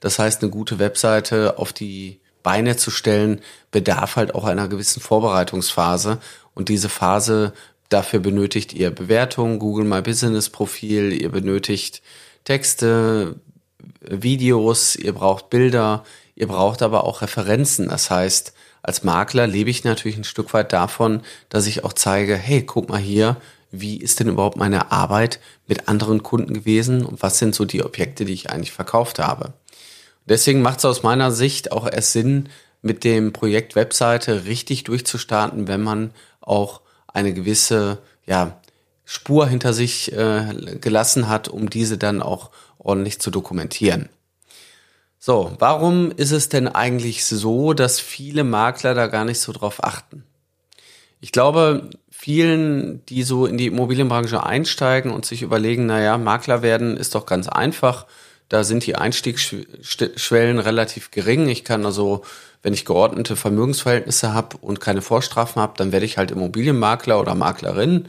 Das 0.00 0.18
heißt, 0.18 0.42
eine 0.42 0.50
gute 0.50 0.78
Webseite 0.78 1.56
auf 1.56 1.72
die 1.72 2.20
Beine 2.42 2.76
zu 2.76 2.90
stellen, 2.90 3.40
bedarf 3.70 4.16
halt 4.16 4.34
auch 4.34 4.44
einer 4.44 4.68
gewissen 4.68 5.00
Vorbereitungsphase. 5.00 6.18
Und 6.52 6.68
diese 6.68 6.90
Phase, 6.90 7.54
dafür 7.88 8.20
benötigt 8.20 8.74
ihr 8.74 8.90
Bewertungen, 8.90 9.58
Google 9.58 9.86
My 9.86 10.02
Business 10.02 10.50
Profil, 10.50 11.18
ihr 11.18 11.30
benötigt 11.30 12.02
Texte, 12.44 13.36
Videos, 14.02 14.96
ihr 14.96 15.14
braucht 15.14 15.48
Bilder, 15.48 16.04
ihr 16.36 16.46
braucht 16.46 16.82
aber 16.82 17.04
auch 17.04 17.22
Referenzen. 17.22 17.88
Das 17.88 18.10
heißt, 18.10 18.52
als 18.88 19.04
Makler 19.04 19.46
lebe 19.46 19.70
ich 19.70 19.84
natürlich 19.84 20.16
ein 20.16 20.24
Stück 20.24 20.52
weit 20.54 20.72
davon, 20.72 21.20
dass 21.50 21.66
ich 21.66 21.84
auch 21.84 21.92
zeige, 21.92 22.36
hey, 22.36 22.62
guck 22.62 22.88
mal 22.88 22.98
hier, 22.98 23.36
wie 23.70 23.98
ist 23.98 24.18
denn 24.18 24.28
überhaupt 24.28 24.56
meine 24.56 24.90
Arbeit 24.90 25.40
mit 25.66 25.88
anderen 25.88 26.22
Kunden 26.22 26.54
gewesen 26.54 27.04
und 27.04 27.22
was 27.22 27.38
sind 27.38 27.54
so 27.54 27.66
die 27.66 27.84
Objekte, 27.84 28.24
die 28.24 28.32
ich 28.32 28.50
eigentlich 28.50 28.72
verkauft 28.72 29.18
habe. 29.18 29.52
Deswegen 30.24 30.62
macht 30.62 30.78
es 30.78 30.86
aus 30.86 31.02
meiner 31.02 31.32
Sicht 31.32 31.70
auch 31.70 31.86
erst 31.86 32.12
Sinn, 32.12 32.48
mit 32.80 33.04
dem 33.04 33.32
Projekt 33.32 33.76
Webseite 33.76 34.46
richtig 34.46 34.84
durchzustarten, 34.84 35.68
wenn 35.68 35.82
man 35.82 36.12
auch 36.40 36.80
eine 37.08 37.34
gewisse 37.34 37.98
ja, 38.24 38.60
Spur 39.04 39.48
hinter 39.48 39.72
sich 39.72 40.12
äh, 40.12 40.78
gelassen 40.80 41.28
hat, 41.28 41.48
um 41.48 41.68
diese 41.68 41.98
dann 41.98 42.22
auch 42.22 42.50
ordentlich 42.78 43.20
zu 43.20 43.30
dokumentieren. 43.30 44.08
So, 45.18 45.56
warum 45.58 46.12
ist 46.12 46.30
es 46.30 46.48
denn 46.48 46.68
eigentlich 46.68 47.24
so, 47.24 47.72
dass 47.72 47.98
viele 47.98 48.44
Makler 48.44 48.94
da 48.94 49.08
gar 49.08 49.24
nicht 49.24 49.40
so 49.40 49.52
drauf 49.52 49.82
achten? 49.82 50.24
Ich 51.20 51.32
glaube, 51.32 51.90
vielen, 52.08 53.04
die 53.06 53.24
so 53.24 53.46
in 53.46 53.58
die 53.58 53.66
Immobilienbranche 53.66 54.44
einsteigen 54.44 55.10
und 55.10 55.26
sich 55.26 55.42
überlegen, 55.42 55.86
naja, 55.86 56.18
Makler 56.18 56.62
werden 56.62 56.96
ist 56.96 57.16
doch 57.16 57.26
ganz 57.26 57.48
einfach. 57.48 58.06
Da 58.48 58.62
sind 58.62 58.86
die 58.86 58.94
Einstiegsschwellen 58.94 60.60
relativ 60.60 61.10
gering. 61.10 61.48
Ich 61.48 61.64
kann 61.64 61.84
also, 61.84 62.22
wenn 62.62 62.72
ich 62.72 62.84
geordnete 62.84 63.34
Vermögensverhältnisse 63.34 64.32
habe 64.32 64.56
und 64.58 64.80
keine 64.80 65.02
Vorstrafen 65.02 65.60
habe, 65.60 65.74
dann 65.76 65.90
werde 65.90 66.06
ich 66.06 66.16
halt 66.16 66.30
Immobilienmakler 66.30 67.20
oder 67.20 67.34
Maklerin 67.34 68.06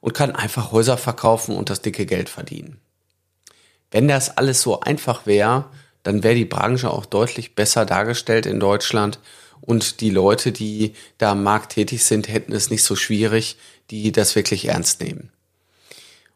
und 0.00 0.14
kann 0.14 0.34
einfach 0.34 0.72
Häuser 0.72 0.96
verkaufen 0.96 1.54
und 1.54 1.68
das 1.68 1.82
dicke 1.82 2.06
Geld 2.06 2.30
verdienen. 2.30 2.80
Wenn 3.90 4.08
das 4.08 4.36
alles 4.38 4.62
so 4.62 4.80
einfach 4.80 5.26
wäre, 5.26 5.66
dann 6.06 6.22
wäre 6.22 6.36
die 6.36 6.44
Branche 6.44 6.90
auch 6.90 7.04
deutlich 7.04 7.56
besser 7.56 7.84
dargestellt 7.84 8.46
in 8.46 8.60
Deutschland 8.60 9.18
und 9.60 10.00
die 10.00 10.10
Leute, 10.10 10.52
die 10.52 10.92
da 11.18 11.32
am 11.32 11.42
Markt 11.42 11.72
tätig 11.72 12.04
sind, 12.04 12.28
hätten 12.28 12.52
es 12.52 12.70
nicht 12.70 12.84
so 12.84 12.94
schwierig, 12.94 13.56
die 13.90 14.12
das 14.12 14.36
wirklich 14.36 14.68
ernst 14.68 15.00
nehmen. 15.00 15.30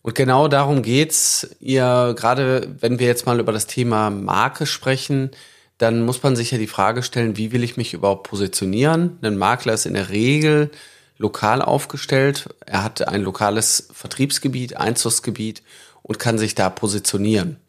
Und 0.03 0.17
genau 0.17 0.49
darum 0.49 0.83
geht's. 0.83 1.51
Ihr, 1.61 2.15
gerade 2.19 2.75
wenn 2.81 2.99
wir 2.99 3.07
jetzt 3.07 3.27
mal 3.27 3.39
über 3.39 3.53
das 3.53 3.69
Thema 3.69 4.11
Marke 4.11 4.67
sprechen, 4.67 5.31
dann 5.79 6.05
muss 6.05 6.23
man 6.23 6.35
sich 6.35 6.51
ja 6.51 6.59
die 6.59 6.67
Frage 6.67 7.05
stellen, 7.05 7.37
wie 7.37 7.53
will 7.53 7.63
ich 7.63 7.77
mich 7.77 7.95
überhaupt 7.95 8.29
positionieren? 8.29 9.19
Ein 9.23 9.37
Makler 9.37 9.75
ist 9.75 9.87
in 9.87 9.95
der 9.95 10.11
Regel 10.11 10.71
lokal 11.17 11.63
aufgestellt. 11.63 12.49
Er 12.67 12.83
hat 12.83 13.07
ein 13.07 13.23
lokales 13.23 13.89
Vertriebsgebiet, 13.93 14.77
Einzugsgebiet 14.77 15.63
und 16.03 16.19
kann 16.19 16.39
sich 16.39 16.57
da 16.57 16.71
positionieren. 16.71 17.61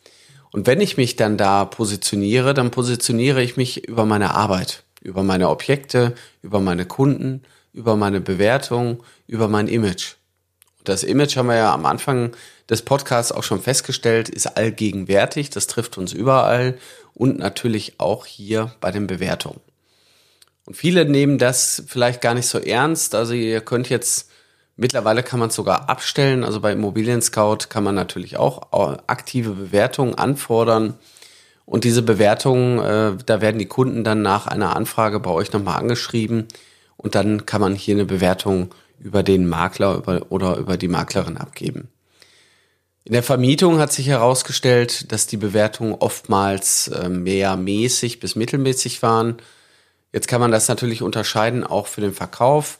Und 0.51 0.67
wenn 0.67 0.81
ich 0.81 0.97
mich 0.97 1.15
dann 1.15 1.37
da 1.37 1.65
positioniere, 1.65 2.53
dann 2.53 2.71
positioniere 2.71 3.41
ich 3.41 3.57
mich 3.57 3.87
über 3.87 4.05
meine 4.05 4.33
Arbeit, 4.33 4.83
über 5.01 5.23
meine 5.23 5.49
Objekte, 5.49 6.13
über 6.41 6.59
meine 6.59 6.85
Kunden, 6.85 7.43
über 7.73 7.95
meine 7.95 8.19
Bewertung, 8.19 9.03
über 9.27 9.47
mein 9.47 9.67
Image. 9.67 10.15
Und 10.79 10.89
das 10.89 11.03
Image 11.03 11.37
haben 11.37 11.47
wir 11.47 11.55
ja 11.55 11.73
am 11.73 11.85
Anfang 11.85 12.31
des 12.69 12.81
Podcasts 12.81 13.31
auch 13.31 13.43
schon 13.43 13.61
festgestellt, 13.61 14.29
ist 14.29 14.57
allgegenwärtig, 14.57 15.49
das 15.49 15.67
trifft 15.67 15.97
uns 15.97 16.11
überall 16.11 16.77
und 17.13 17.39
natürlich 17.39 17.99
auch 17.99 18.25
hier 18.25 18.73
bei 18.81 18.91
den 18.91 19.07
Bewertungen. 19.07 19.59
Und 20.65 20.75
viele 20.75 21.05
nehmen 21.05 21.37
das 21.37 21.83
vielleicht 21.87 22.21
gar 22.21 22.33
nicht 22.33 22.47
so 22.47 22.59
ernst. 22.59 23.15
Also 23.15 23.33
ihr 23.33 23.61
könnt 23.61 23.89
jetzt 23.89 24.30
Mittlerweile 24.81 25.21
kann 25.21 25.39
man 25.39 25.49
es 25.49 25.55
sogar 25.55 25.89
abstellen. 25.89 26.43
Also 26.43 26.59
bei 26.59 26.71
Immobilien 26.71 27.21
Scout 27.21 27.67
kann 27.69 27.83
man 27.83 27.93
natürlich 27.93 28.37
auch 28.37 28.71
aktive 29.05 29.51
Bewertungen 29.51 30.15
anfordern. 30.15 30.95
Und 31.65 31.83
diese 31.83 32.01
Bewertungen, 32.01 32.79
äh, 32.79 33.15
da 33.23 33.41
werden 33.41 33.59
die 33.59 33.67
Kunden 33.67 34.03
dann 34.03 34.23
nach 34.23 34.47
einer 34.47 34.75
Anfrage 34.75 35.19
bei 35.19 35.29
euch 35.29 35.53
nochmal 35.53 35.77
angeschrieben. 35.77 36.47
Und 36.97 37.13
dann 37.13 37.45
kann 37.45 37.61
man 37.61 37.75
hier 37.75 37.93
eine 37.93 38.05
Bewertung 38.05 38.73
über 38.97 39.21
den 39.21 39.47
Makler 39.47 39.97
über, 39.97 40.25
oder 40.29 40.57
über 40.57 40.77
die 40.77 40.87
Maklerin 40.87 41.37
abgeben. 41.37 41.89
In 43.03 43.13
der 43.13 43.21
Vermietung 43.21 43.77
hat 43.77 43.93
sich 43.93 44.07
herausgestellt, 44.07 45.11
dass 45.11 45.27
die 45.27 45.37
Bewertungen 45.37 45.93
oftmals 45.93 46.87
äh, 46.87 47.07
mehr 47.07 47.55
mäßig 47.55 48.19
bis 48.19 48.35
mittelmäßig 48.35 49.03
waren. 49.03 49.37
Jetzt 50.11 50.27
kann 50.27 50.41
man 50.41 50.51
das 50.51 50.67
natürlich 50.67 51.03
unterscheiden, 51.03 51.63
auch 51.63 51.85
für 51.85 52.01
den 52.01 52.13
Verkauf. 52.13 52.79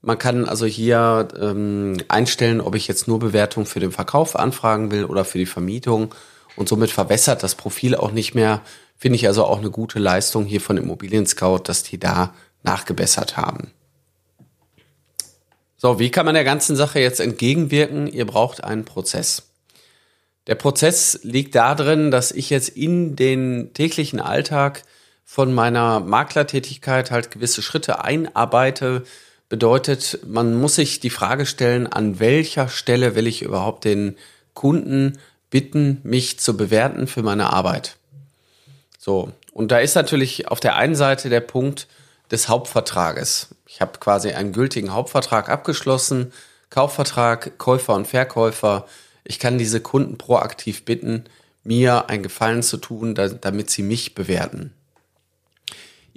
Man 0.00 0.18
kann 0.18 0.48
also 0.48 0.64
hier 0.64 1.28
ähm, 1.40 1.96
einstellen, 2.08 2.60
ob 2.60 2.74
ich 2.74 2.86
jetzt 2.86 3.08
nur 3.08 3.18
Bewertung 3.18 3.66
für 3.66 3.80
den 3.80 3.90
Verkauf 3.90 4.36
anfragen 4.36 4.90
will 4.90 5.04
oder 5.04 5.24
für 5.24 5.38
die 5.38 5.46
Vermietung. 5.46 6.14
Und 6.56 6.68
somit 6.68 6.90
verwässert 6.90 7.42
das 7.42 7.54
Profil 7.54 7.94
auch 7.94 8.12
nicht 8.12 8.34
mehr. 8.34 8.62
Finde 8.96 9.16
ich 9.16 9.26
also 9.26 9.44
auch 9.44 9.58
eine 9.58 9.70
gute 9.70 9.98
Leistung 9.98 10.44
hier 10.44 10.60
von 10.60 10.76
Immobilien 10.76 11.26
Scout, 11.26 11.62
dass 11.64 11.82
die 11.82 11.98
da 11.98 12.34
nachgebessert 12.62 13.36
haben. 13.36 13.72
So, 15.76 16.00
wie 16.00 16.10
kann 16.10 16.26
man 16.26 16.34
der 16.34 16.44
ganzen 16.44 16.74
Sache 16.74 16.98
jetzt 16.98 17.20
entgegenwirken? 17.20 18.08
Ihr 18.08 18.26
braucht 18.26 18.64
einen 18.64 18.84
Prozess. 18.84 19.44
Der 20.48 20.56
Prozess 20.56 21.20
liegt 21.22 21.54
darin, 21.54 22.10
dass 22.10 22.32
ich 22.32 22.50
jetzt 22.50 22.70
in 22.70 23.14
den 23.14 23.72
täglichen 23.74 24.18
Alltag 24.18 24.82
von 25.24 25.54
meiner 25.54 26.00
Maklertätigkeit 26.00 27.10
halt 27.10 27.30
gewisse 27.30 27.62
Schritte 27.62 28.02
einarbeite, 28.02 29.04
bedeutet, 29.48 30.20
man 30.26 30.54
muss 30.54 30.74
sich 30.74 31.00
die 31.00 31.10
Frage 31.10 31.46
stellen, 31.46 31.86
an 31.86 32.20
welcher 32.20 32.68
Stelle 32.68 33.14
will 33.14 33.26
ich 33.26 33.42
überhaupt 33.42 33.84
den 33.84 34.16
Kunden 34.54 35.18
bitten, 35.50 36.00
mich 36.02 36.38
zu 36.38 36.56
bewerten 36.56 37.06
für 37.06 37.22
meine 37.22 37.52
Arbeit. 37.52 37.96
So, 38.98 39.32
und 39.52 39.70
da 39.70 39.78
ist 39.78 39.94
natürlich 39.94 40.48
auf 40.48 40.60
der 40.60 40.76
einen 40.76 40.94
Seite 40.94 41.30
der 41.30 41.40
Punkt 41.40 41.86
des 42.30 42.48
Hauptvertrages. 42.48 43.54
Ich 43.66 43.80
habe 43.80 43.98
quasi 43.98 44.32
einen 44.32 44.52
gültigen 44.52 44.92
Hauptvertrag 44.92 45.48
abgeschlossen, 45.48 46.32
Kaufvertrag, 46.70 47.56
Käufer 47.58 47.94
und 47.94 48.06
Verkäufer. 48.06 48.86
Ich 49.24 49.38
kann 49.38 49.56
diese 49.56 49.80
Kunden 49.80 50.18
proaktiv 50.18 50.84
bitten, 50.84 51.24
mir 51.64 52.10
einen 52.10 52.22
Gefallen 52.22 52.62
zu 52.62 52.76
tun, 52.76 53.14
damit 53.14 53.70
sie 53.70 53.82
mich 53.82 54.14
bewerten. 54.14 54.74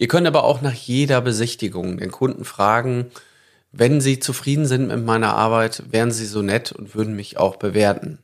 Ihr 0.02 0.08
könnt 0.08 0.26
aber 0.26 0.46
auch 0.46 0.64
nach 0.64 0.74
jeder 0.74 1.22
Besichtigung 1.22 2.00
den 2.00 2.10
Kunden 2.10 2.44
fragen, 2.44 3.12
wenn 3.72 4.02
sie 4.02 4.18
zufrieden 4.18 4.66
sind 4.66 4.88
mit 4.88 5.06
meiner 5.06 5.36
Arbeit, 5.36 5.84
wären 5.92 6.10
sie 6.10 6.26
so 6.26 6.42
nett 6.42 6.72
und 6.72 6.96
würden 6.96 7.16
mich 7.16 7.38
auch 7.38 7.58
bewerten. 7.58 8.18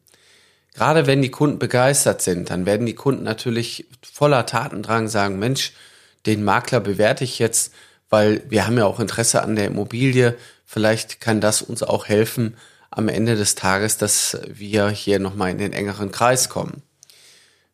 Gerade 0.73 1.05
wenn 1.05 1.21
die 1.21 1.29
Kunden 1.29 1.59
begeistert 1.59 2.23
sind, 2.23 2.49
dann 2.49 2.65
werden 2.65 2.87
die 2.87 2.95
Kunden 2.95 3.21
natürlich 3.21 3.85
voller 4.01 4.47
Tatendrang 4.47 5.07
sagen, 5.07 5.37
Mensch, 5.37 5.73
den 6.25 6.43
Makler 6.43 6.79
bewerte 6.79 7.23
ich 7.23 7.37
jetzt, 7.37 7.71
weil 8.09 8.41
wir 8.49 8.65
haben 8.65 8.79
ja 8.79 8.87
auch 8.87 8.99
Interesse 8.99 9.43
an 9.43 9.55
der 9.55 9.67
Immobilie. 9.67 10.35
Vielleicht 10.65 11.21
kann 11.21 11.41
das 11.41 11.61
uns 11.61 11.83
auch 11.83 12.07
helfen 12.07 12.57
am 12.89 13.07
Ende 13.07 13.35
des 13.35 13.53
Tages, 13.53 13.99
dass 13.99 14.39
wir 14.47 14.89
hier 14.89 15.19
nochmal 15.19 15.51
in 15.51 15.59
den 15.59 15.73
engeren 15.73 16.11
Kreis 16.11 16.49
kommen. 16.49 16.81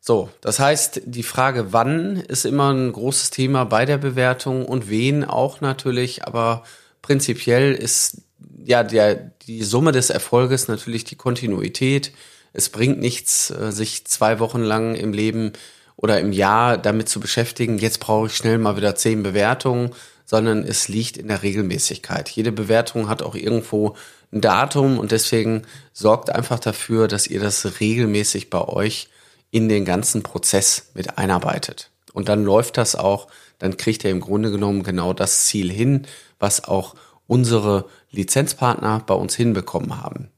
So, 0.06 0.28
das 0.42 0.60
heißt, 0.60 1.00
die 1.06 1.22
Frage 1.22 1.72
wann 1.72 2.16
ist 2.16 2.44
immer 2.44 2.74
ein 2.74 2.92
großes 2.92 3.30
Thema 3.30 3.64
bei 3.64 3.86
der 3.86 3.96
Bewertung 3.96 4.66
und 4.66 4.90
wen 4.90 5.24
auch 5.24 5.62
natürlich, 5.62 6.26
aber 6.26 6.62
prinzipiell 7.00 7.72
ist 7.72 8.20
ja 8.62 8.82
der, 8.82 9.14
die 9.14 9.62
Summe 9.62 9.92
des 9.92 10.10
Erfolges 10.10 10.68
natürlich 10.68 11.04
die 11.04 11.16
Kontinuität. 11.16 12.12
Es 12.52 12.68
bringt 12.68 13.00
nichts, 13.00 13.48
äh, 13.48 13.72
sich 13.72 14.04
zwei 14.04 14.40
Wochen 14.40 14.60
lang 14.60 14.94
im 14.94 15.14
Leben 15.14 15.54
oder 15.96 16.20
im 16.20 16.32
Jahr 16.32 16.76
damit 16.76 17.08
zu 17.08 17.18
beschäftigen, 17.18 17.78
jetzt 17.78 18.00
brauche 18.00 18.26
ich 18.26 18.36
schnell 18.36 18.58
mal 18.58 18.76
wieder 18.76 18.94
zehn 18.96 19.22
Bewertungen, 19.22 19.92
sondern 20.26 20.64
es 20.64 20.86
liegt 20.86 21.16
in 21.16 21.28
der 21.28 21.42
Regelmäßigkeit. 21.42 22.28
Jede 22.28 22.52
Bewertung 22.52 23.08
hat 23.08 23.22
auch 23.22 23.34
irgendwo 23.34 23.96
ein 24.30 24.42
Datum 24.42 24.98
und 24.98 25.12
deswegen 25.12 25.62
sorgt 25.94 26.28
einfach 26.28 26.58
dafür, 26.58 27.08
dass 27.08 27.26
ihr 27.26 27.40
das 27.40 27.80
regelmäßig 27.80 28.50
bei 28.50 28.60
euch 28.60 29.08
in 29.54 29.68
den 29.68 29.84
ganzen 29.84 30.24
Prozess 30.24 30.90
mit 30.94 31.16
einarbeitet. 31.16 31.88
Und 32.12 32.28
dann 32.28 32.44
läuft 32.44 32.76
das 32.76 32.96
auch, 32.96 33.28
dann 33.60 33.76
kriegt 33.76 34.04
er 34.04 34.10
im 34.10 34.18
Grunde 34.18 34.50
genommen 34.50 34.82
genau 34.82 35.12
das 35.12 35.46
Ziel 35.46 35.70
hin, 35.70 36.08
was 36.40 36.64
auch 36.64 36.96
unsere 37.28 37.84
Lizenzpartner 38.10 39.04
bei 39.06 39.14
uns 39.14 39.36
hinbekommen 39.36 40.02
haben. 40.02 40.28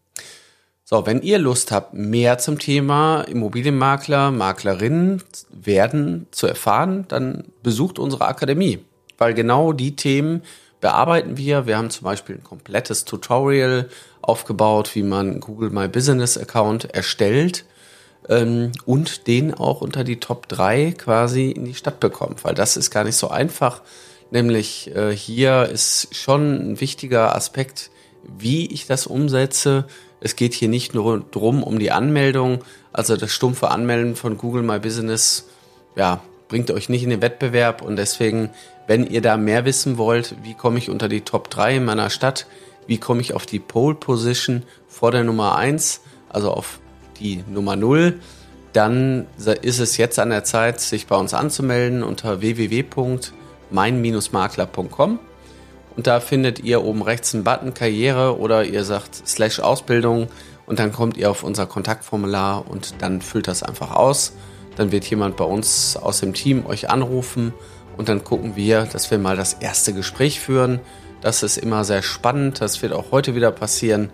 So, 0.85 1.07
wenn 1.07 1.23
ihr 1.23 1.39
Lust 1.39 1.73
habt, 1.73 1.95
mehr 1.95 2.37
zum 2.37 2.59
Thema 2.59 3.23
Immobilienmakler, 3.23 4.33
Maklerinnen 4.33 5.23
werden 5.51 6.27
zu 6.31 6.47
erfahren, 6.47 7.07
dann 7.09 7.45
besucht 7.63 7.99
unsere 7.99 8.27
Akademie, 8.27 8.81
weil 9.17 9.33
genau 9.33 9.73
die 9.73 9.97
Themen 9.97 10.43
bearbeiten 10.83 11.39
wir. 11.39 11.67
Wir 11.67 11.79
haben 11.79 11.89
zum 11.89 12.05
Beispiel 12.05 12.37
ein 12.37 12.45
komplettes 12.45 13.07
Tutorial 13.07 13.89
aufgebaut, 14.21 14.95
wie 14.95 15.03
man 15.03 15.41
Google 15.41 15.71
My 15.71 15.89
Business 15.89 16.37
Account 16.37 16.95
erstellt 16.95 17.65
ähm, 18.29 18.73
und 18.85 19.27
den 19.27 19.55
auch 19.55 19.81
unter 19.81 20.05
die 20.05 20.21
Top 20.21 20.49
3 20.49 20.93
quasi 20.93 21.51
in 21.51 21.65
die 21.65 21.75
Stadt 21.75 22.01
bekommt, 22.01 22.45
weil 22.45 22.55
das 22.55 22.77
ist 22.77 22.91
gar 22.91 23.05
nicht 23.05 23.17
so 23.17 23.29
einfach. 23.29 23.83
Nämlich 24.31 24.95
äh, 24.95 25.15
hier 25.15 25.69
ist 25.73 26.15
schon 26.15 26.73
ein 26.73 26.81
wichtiger 26.81 27.35
Aspekt, 27.35 27.91
wie 28.39 28.67
ich 28.67 28.87
das 28.87 29.07
umsetze. 29.07 29.85
Es 30.21 30.35
geht 30.35 30.55
hier 30.55 30.69
nicht 30.69 30.95
nur 30.95 31.21
drum 31.21 31.63
um 31.63 31.79
die 31.79 31.93
Anmeldung, 31.93 32.65
also 32.93 33.17
das 33.17 33.33
stumpfe 33.33 33.71
Anmelden 33.71 34.17
von 34.17 34.37
Google 34.39 34.63
My 34.63 34.79
Business, 34.79 35.47
ja, 35.95 36.21
bringt 36.49 36.71
euch 36.71 36.89
nicht 36.89 37.03
in 37.03 37.11
den 37.11 37.23
Wettbewerb 37.23 37.83
und 37.83 37.97
deswegen, 37.97 38.51
wenn 38.87 39.07
ihr 39.07 39.21
da 39.21 39.37
mehr 39.37 39.65
wissen 39.65 39.99
wollt, 39.99 40.35
wie 40.43 40.55
komme 40.55 40.79
ich 40.79 40.91
unter 40.91 41.09
die 41.09 41.21
Top 41.21 41.51
3 41.51 41.77
in 41.77 41.85
meiner 41.85 42.11
Stadt, 42.11 42.47
wie 42.87 42.99
komme 42.99 43.21
ich 43.21 43.35
auf 43.35 43.47
die 43.47 43.59
Pole 43.59 43.95
Position 43.95 44.63
vor 44.89 45.11
der 45.11 45.25
Nummer 45.25 45.57
1, 45.57 46.01
also 46.29 46.51
auf 46.53 46.81
die 47.21 47.45
Nummer 47.49 47.77
0, 47.77 48.19
dann 48.73 49.27
ist 49.63 49.79
es 49.79 49.97
jetzt 49.97 50.19
an 50.19 50.31
der 50.31 50.43
Zeit, 50.45 50.81
sich 50.81 51.07
bei 51.07 51.15
uns 51.17 51.33
anzumelden 51.33 52.03
unter 52.03 52.41
www.mein-makler.com. 52.41 55.21
Und 55.97 56.07
da 56.07 56.21
findet 56.21 56.61
ihr 56.61 56.85
oben 56.85 57.03
rechts 57.03 57.35
einen 57.35 57.45
Button 57.45 57.73
Karriere 57.73 58.39
oder 58.39 58.65
ihr 58.65 58.85
sagt 58.85 59.27
Slash 59.27 59.61
Ausbildung 59.61 60.29
und 60.67 60.79
dann 60.79 60.93
kommt 60.93 61.17
ihr 61.17 61.31
auf 61.31 61.43
unser 61.43 61.65
Kontaktformular 61.67 62.69
und 62.69 63.01
dann 63.01 63.23
füllt 63.23 63.49
das 63.49 63.63
einfach 63.63 63.93
aus. 63.93 64.35
Dann 64.77 64.93
wird 64.93 65.07
jemand 65.07 65.39
bei 65.39 65.45
uns 65.45 65.97
aus 65.97 66.21
dem 66.21 66.35
Team 66.35 66.67
euch 66.67 66.91
anrufen 66.91 67.55
und 67.97 68.11
dann 68.11 68.25
gucken 68.25 68.57
wir, 68.57 68.85
dass 68.85 69.11
wir 69.11 69.19
mal 69.19 69.37
das 69.37 69.55
erste 69.55 69.95
Gespräch 69.95 70.39
führen. 70.39 70.81
Das 71.23 71.43
ist 71.43 71.57
immer 71.57 71.83
sehr 71.85 72.03
spannend. 72.03 72.61
Das 72.61 72.83
wird 72.83 72.93
auch 72.93 73.11
heute 73.11 73.35
wieder 73.35 73.53
passieren. 73.53 74.11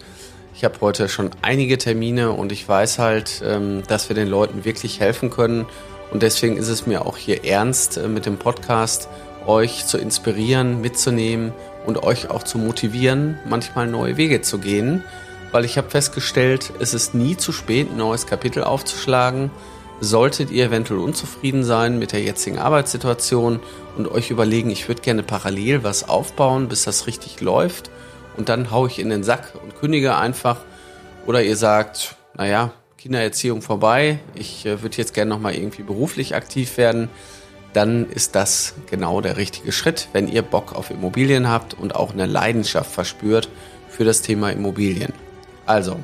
Ich 0.54 0.64
habe 0.64 0.74
heute 0.82 1.08
schon 1.08 1.30
einige 1.40 1.78
Termine 1.78 2.30
und 2.32 2.52
ich 2.52 2.68
weiß 2.68 2.98
halt, 2.98 3.42
ähm, 3.44 3.82
dass 3.88 4.08
wir 4.10 4.14
den 4.14 4.28
Leuten 4.28 4.64
wirklich 4.64 5.00
helfen 5.00 5.30
können. 5.30 5.64
Und 6.10 6.22
deswegen 6.22 6.58
ist 6.58 6.68
es 6.68 6.86
mir 6.86 7.06
auch 7.06 7.16
hier 7.16 7.44
ernst 7.44 7.96
äh, 7.96 8.06
mit 8.06 8.26
dem 8.26 8.36
Podcast, 8.36 9.08
euch 9.46 9.86
zu 9.86 9.96
inspirieren, 9.96 10.82
mitzunehmen 10.82 11.52
und 11.86 12.02
euch 12.02 12.30
auch 12.30 12.42
zu 12.42 12.58
motivieren, 12.58 13.38
manchmal 13.48 13.86
neue 13.86 14.18
Wege 14.18 14.42
zu 14.42 14.58
gehen. 14.58 15.02
Weil 15.52 15.64
ich 15.64 15.78
habe 15.78 15.90
festgestellt, 15.90 16.72
es 16.80 16.92
ist 16.92 17.14
nie 17.14 17.36
zu 17.36 17.50
spät, 17.50 17.90
ein 17.90 17.96
neues 17.96 18.26
Kapitel 18.26 18.62
aufzuschlagen. 18.62 19.50
Solltet 20.00 20.50
ihr 20.50 20.66
eventuell 20.66 21.00
unzufrieden 21.00 21.64
sein 21.64 21.98
mit 21.98 22.12
der 22.12 22.22
jetzigen 22.22 22.58
Arbeitssituation 22.58 23.60
und 23.96 24.08
euch 24.08 24.30
überlegen, 24.30 24.70
ich 24.70 24.86
würde 24.86 25.00
gerne 25.00 25.22
parallel 25.22 25.82
was 25.82 26.08
aufbauen, 26.08 26.68
bis 26.68 26.84
das 26.84 27.06
richtig 27.06 27.40
läuft 27.40 27.90
und 28.36 28.48
dann 28.48 28.70
haue 28.70 28.88
ich 28.88 28.98
in 28.98 29.10
den 29.10 29.22
Sack 29.22 29.52
und 29.62 29.76
kündige 29.76 30.16
einfach. 30.16 30.58
Oder 31.26 31.42
ihr 31.42 31.56
sagt, 31.56 32.16
naja, 32.34 32.72
Kindererziehung 32.98 33.62
vorbei, 33.62 34.18
ich 34.34 34.64
äh, 34.64 34.82
würde 34.82 34.96
jetzt 34.96 35.14
gerne 35.14 35.28
nochmal 35.28 35.54
irgendwie 35.54 35.82
beruflich 35.82 36.34
aktiv 36.34 36.76
werden, 36.76 37.08
dann 37.72 38.10
ist 38.10 38.34
das 38.34 38.74
genau 38.90 39.20
der 39.20 39.36
richtige 39.36 39.70
Schritt, 39.72 40.08
wenn 40.12 40.28
ihr 40.28 40.42
Bock 40.42 40.74
auf 40.74 40.90
Immobilien 40.90 41.48
habt 41.48 41.74
und 41.74 41.96
auch 41.96 42.12
eine 42.12 42.26
Leidenschaft 42.26 42.92
verspürt 42.92 43.48
für 43.88 44.04
das 44.04 44.22
Thema 44.22 44.50
Immobilien. 44.50 45.12
Also, 45.66 45.98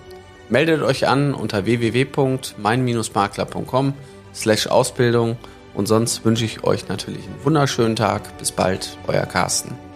meldet 0.49 0.83
euch 0.83 1.07
an 1.07 1.35
unter 1.35 1.67
www.mein-makler.com 1.67 3.95
slash 4.35 4.67
Ausbildung 4.67 5.37
und 5.75 5.87
sonst 5.87 6.25
wünsche 6.25 6.45
ich 6.45 6.65
euch 6.65 6.89
natürlich 6.89 7.25
einen 7.25 7.45
wunderschönen 7.45 7.95
Tag. 7.97 8.39
Bis 8.39 8.51
bald, 8.51 8.97
euer 9.07 9.27
Carsten. 9.27 9.88